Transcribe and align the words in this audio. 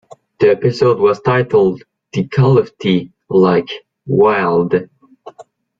The 0.39 0.49
episode 0.49 0.97
was 0.97 1.21
titled 1.21 1.83
"The 2.13 2.27
Call 2.27 2.57
of 2.57 2.71
the, 2.81 3.11
Like, 3.29 3.69
Wild". 4.07 4.73